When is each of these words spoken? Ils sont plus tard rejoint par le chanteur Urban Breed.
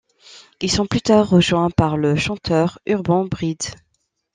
Ils 0.61 0.71
sont 0.71 0.87
plus 0.87 1.03
tard 1.03 1.29
rejoint 1.29 1.69
par 1.69 1.95
le 1.95 2.15
chanteur 2.15 2.79
Urban 2.87 3.25
Breed. 3.25 3.61